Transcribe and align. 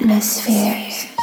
atmospheres. 0.00 1.17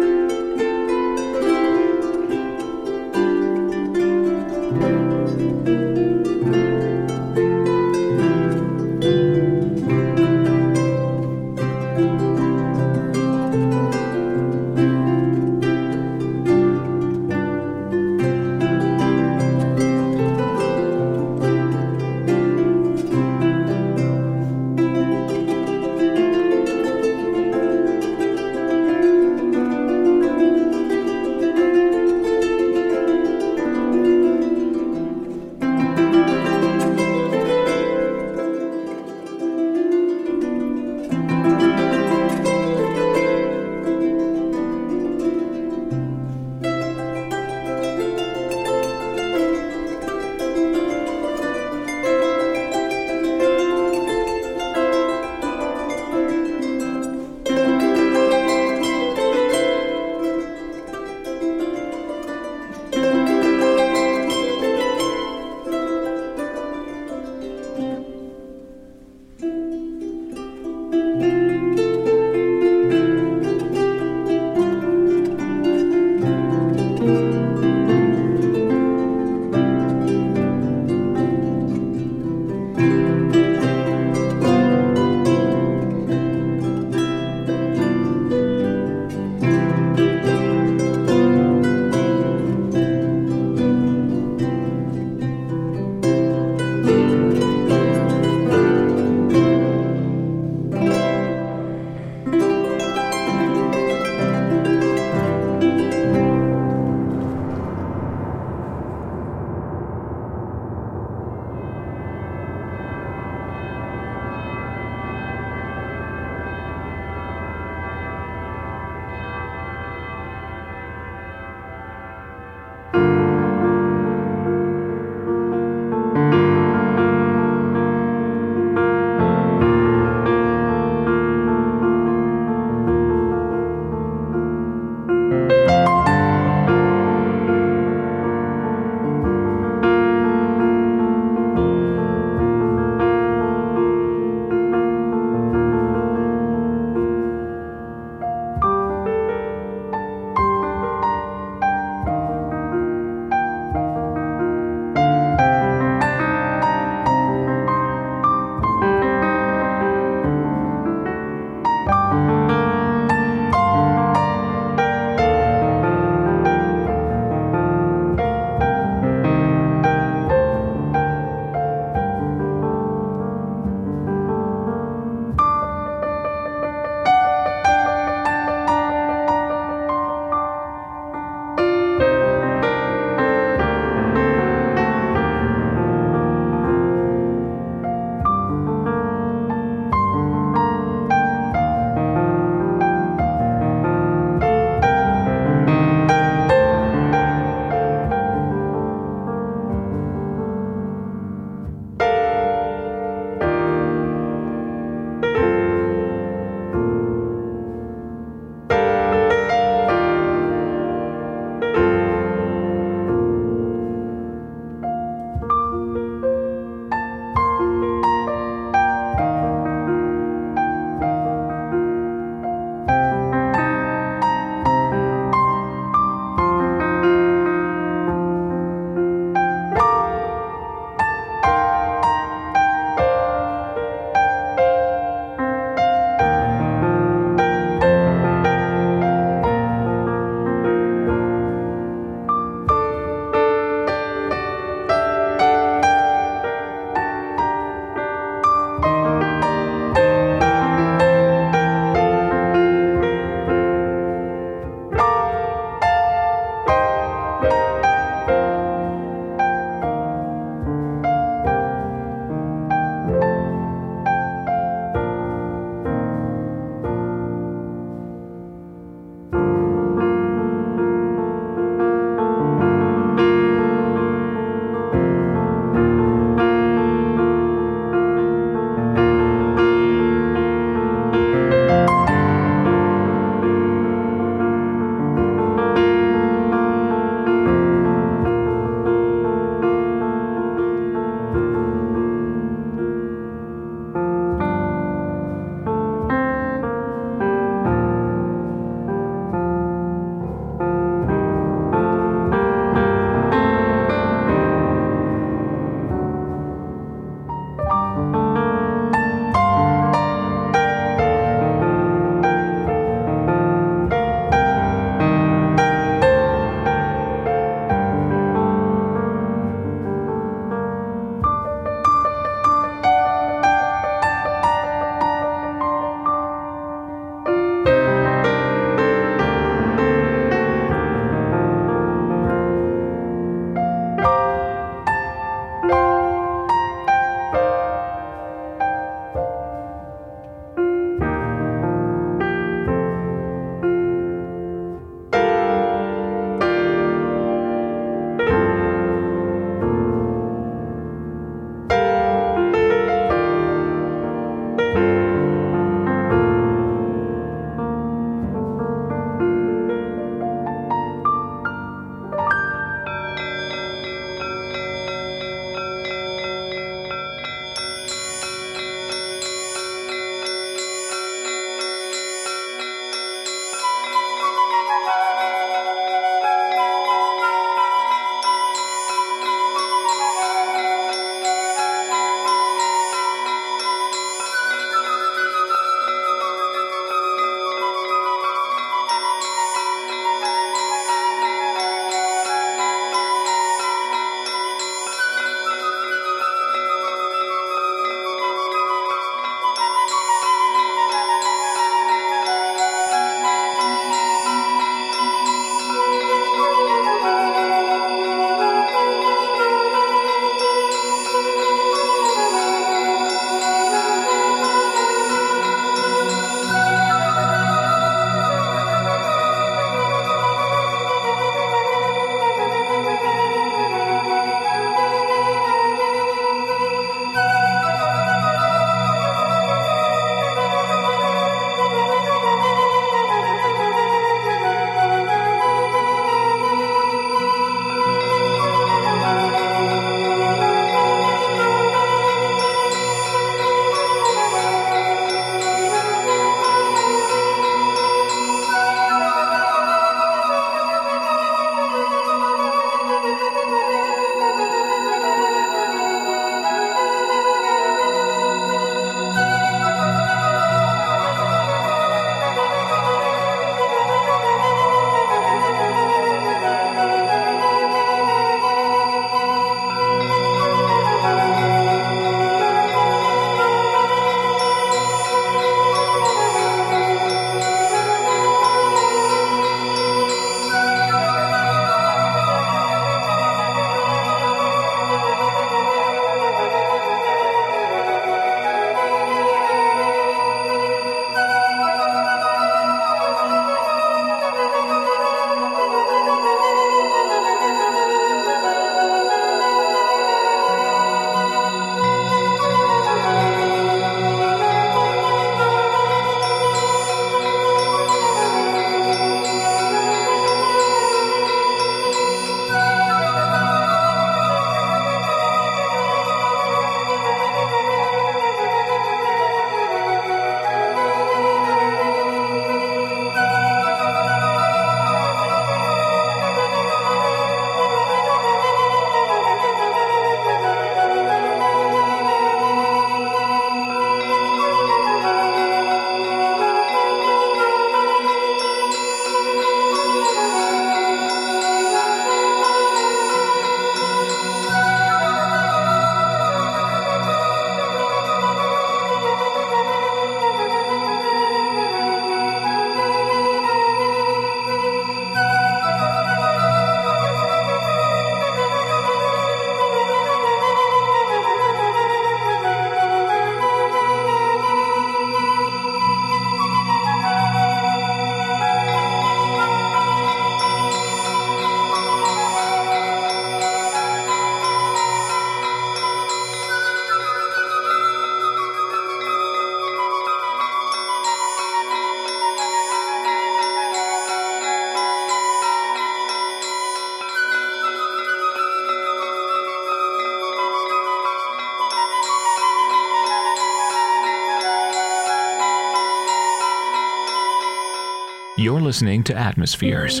Listening 598.72 599.04
to 599.04 599.14
Atmospheres. 599.14 600.00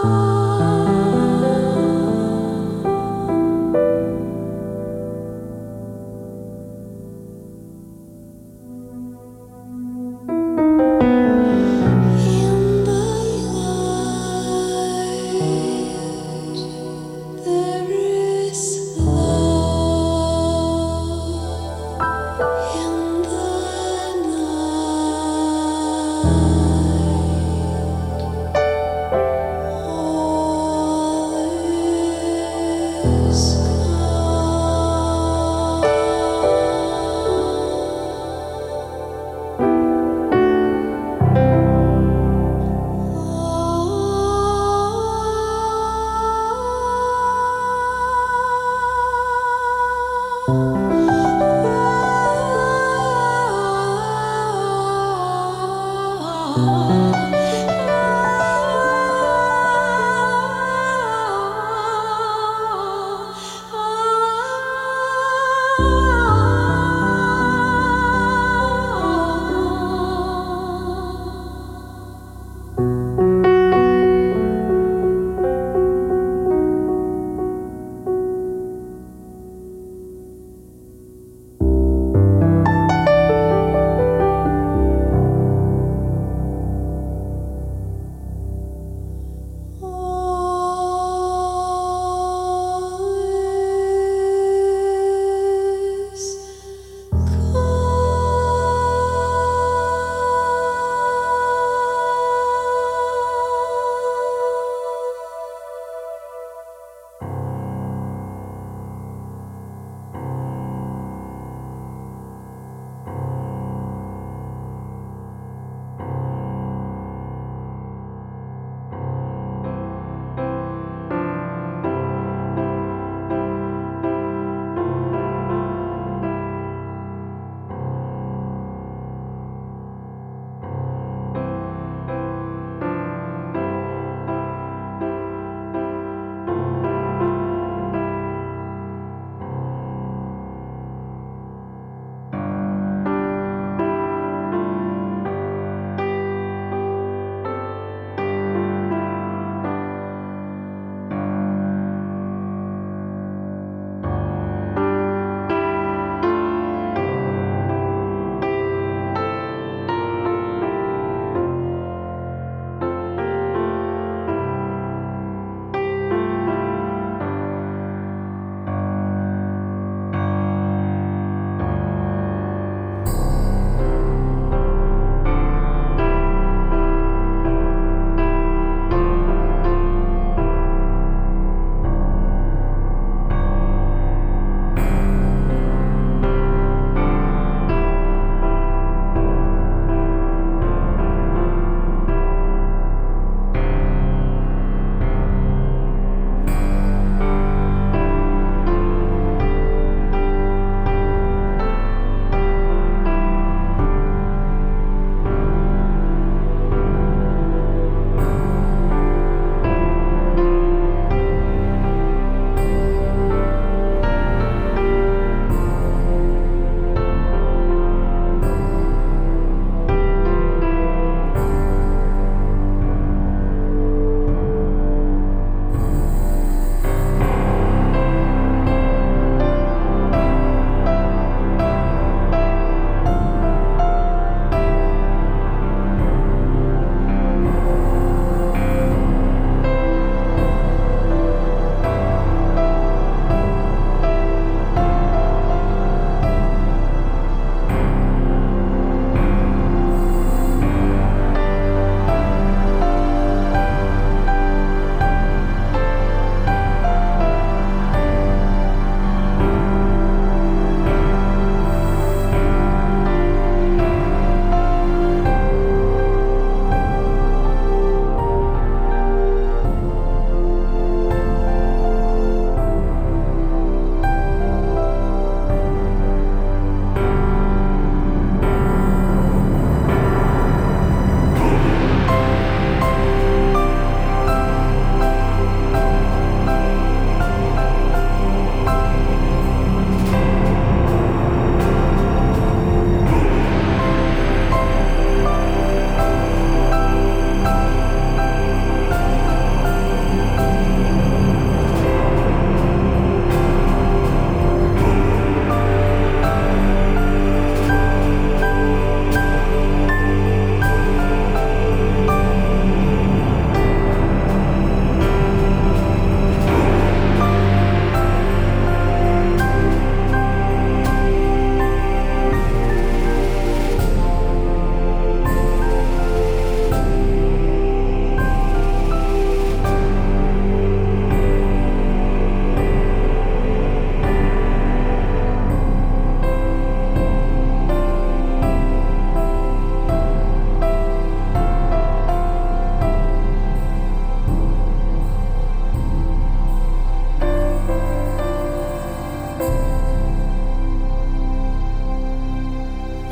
Oh. 0.00 0.37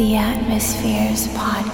The 0.07 0.15
Atmospheres 0.15 1.27
Podcast. 1.35 1.66